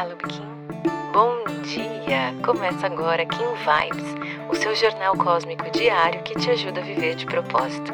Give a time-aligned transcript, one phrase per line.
[0.00, 0.40] Olá, Lubiquim.
[1.12, 2.34] Bom dia!
[2.42, 4.14] Começa agora Kim Vibes,
[4.50, 7.92] o seu jornal cósmico diário que te ajuda a viver de propósito.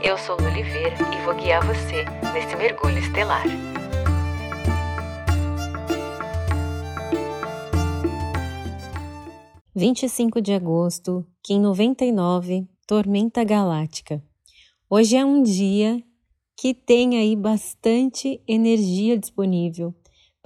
[0.00, 3.42] Eu sou Lu Oliveira e vou guiar você nesse mergulho estelar.
[9.74, 14.22] Vinte e cinco de agosto, Kim 99, Tormenta Galáctica.
[14.88, 16.00] Hoje é um dia
[16.56, 19.92] que tem aí bastante energia disponível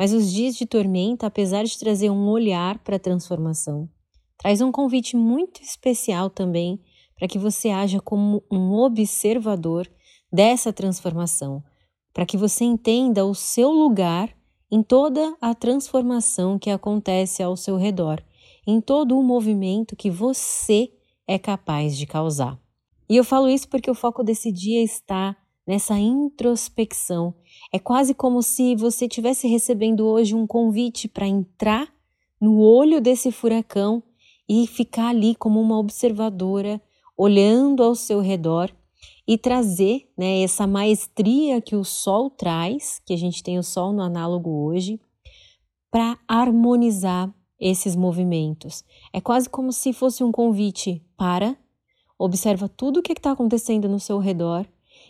[0.02, 3.88] mas os dias de tormenta, apesar de trazer um olhar para a transformação,
[4.37, 6.80] traz um convite muito especial também
[7.15, 9.88] para que você haja como um observador
[10.33, 11.62] dessa transformação,
[12.12, 14.37] para que você entenda o seu lugar
[14.73, 18.21] em toda a transformação que acontece ao seu redor,
[18.66, 20.91] em todo o movimento que você
[21.29, 22.59] é capaz de causar.
[23.09, 27.34] E eu falo isso porque o foco desse dia está nessa introspecção.
[27.73, 31.93] É quase como se você estivesse recebendo hoje um convite para entrar
[32.41, 34.02] no olho desse furacão
[34.49, 36.80] e ficar ali como uma observadora,
[37.16, 38.71] olhando ao seu redor
[39.27, 43.93] e trazer né, essa maestria que o Sol traz, que a gente tem o Sol
[43.93, 45.01] no análogo hoje,
[45.90, 48.83] para harmonizar esses movimentos.
[49.13, 51.57] É quase como se fosse um convite para,
[52.18, 54.66] observa tudo o que está acontecendo no seu redor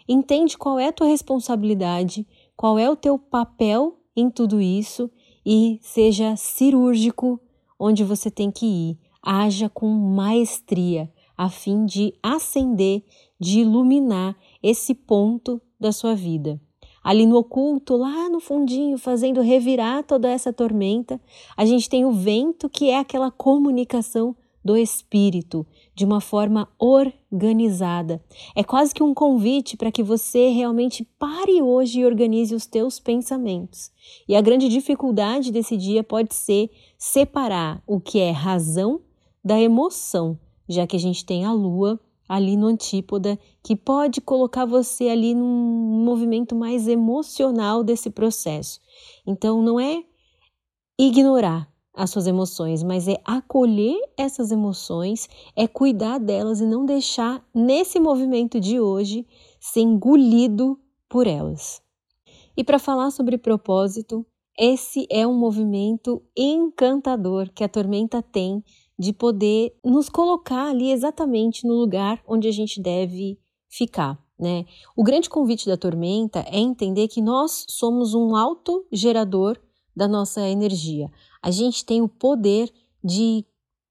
[0.09, 5.11] Entende qual é a tua responsabilidade, qual é o teu papel em tudo isso
[5.45, 7.41] e seja cirúrgico
[7.79, 8.99] onde você tem que ir.
[9.23, 13.03] Haja com maestria a fim de acender,
[13.41, 16.61] de iluminar esse ponto da sua vida.
[17.03, 21.21] Ali no oculto, lá no fundinho, fazendo revirar toda essa tormenta,
[21.57, 28.23] a gente tem o vento, que é aquela comunicação do espírito de uma forma organizada.
[28.55, 32.99] É quase que um convite para que você realmente pare hoje e organize os teus
[33.01, 33.91] pensamentos.
[34.29, 39.01] E a grande dificuldade desse dia pode ser separar o que é razão
[39.45, 44.65] da emoção, já que a gente tem a lua ali no antípoda que pode colocar
[44.65, 48.81] você ali num movimento mais emocional desse processo.
[49.27, 50.03] Então não é
[50.99, 57.45] ignorar, as suas emoções, mas é acolher essas emoções, é cuidar delas e não deixar
[57.55, 59.27] nesse movimento de hoje
[59.61, 61.83] ser engolido por elas.
[62.57, 64.27] E para falar sobre propósito,
[64.59, 68.63] esse é um movimento encantador que a tormenta tem
[68.99, 73.39] de poder nos colocar ali exatamente no lugar onde a gente deve
[73.69, 74.19] ficar.
[74.39, 74.65] Né?
[74.97, 79.59] O grande convite da tormenta é entender que nós somos um autogerador
[79.95, 81.11] da nossa energia
[81.43, 82.73] a gente tem o poder
[83.03, 83.45] de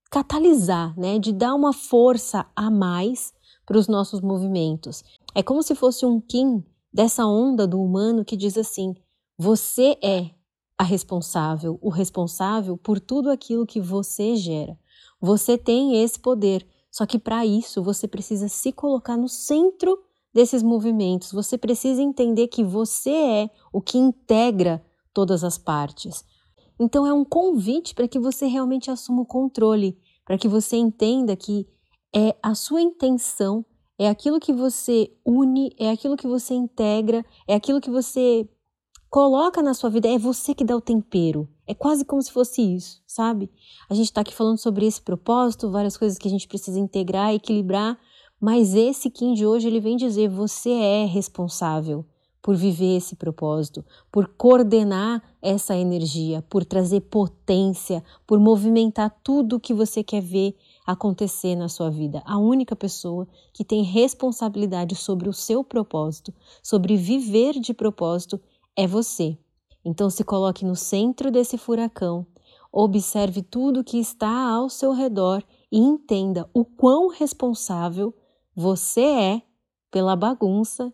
[0.09, 3.33] catalisar, né, de dar uma força a mais
[3.65, 5.03] para os nossos movimentos.
[5.35, 6.63] É como se fosse um Kim
[6.93, 8.95] dessa onda do humano que diz assim:
[9.37, 10.31] você é
[10.77, 14.77] a responsável, o responsável por tudo aquilo que você gera.
[15.19, 19.97] Você tem esse poder, só que para isso você precisa se colocar no centro
[20.33, 21.31] desses movimentos.
[21.31, 26.25] Você precisa entender que você é o que integra todas as partes.
[26.83, 31.35] Então é um convite para que você realmente assuma o controle, para que você entenda
[31.35, 31.67] que
[32.11, 33.63] é a sua intenção,
[33.99, 38.49] é aquilo que você une, é aquilo que você integra, é aquilo que você
[39.11, 41.47] coloca na sua vida, é você que dá o tempero.
[41.67, 43.51] É quase como se fosse isso, sabe?
[43.87, 47.31] A gente está aqui falando sobre esse propósito, várias coisas que a gente precisa integrar,
[47.31, 47.95] equilibrar,
[48.39, 52.03] mas esse Kim de hoje ele vem dizer: você é responsável
[52.41, 59.59] por viver esse propósito, por coordenar essa energia, por trazer potência, por movimentar tudo o
[59.59, 62.21] que você quer ver acontecer na sua vida.
[62.25, 68.39] A única pessoa que tem responsabilidade sobre o seu propósito, sobre viver de propósito,
[68.75, 69.37] é você.
[69.85, 72.25] Então se coloque no centro desse furacão,
[72.71, 78.13] observe tudo que está ao seu redor e entenda o quão responsável
[78.55, 79.41] você é
[79.89, 80.93] pela bagunça